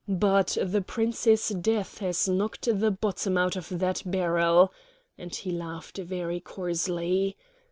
But 0.07 0.57
the 0.59 0.81
Prince's 0.81 1.49
death 1.49 1.99
has 1.99 2.27
knocked 2.27 2.65
the 2.65 2.89
bottom 2.89 3.37
out 3.37 3.55
of 3.55 3.69
that 3.69 4.01
barrel," 4.03 4.73
and 5.15 5.35
he 5.35 5.51
laughed 5.51 5.97
very 5.99 6.39
coarsely. 6.39 7.37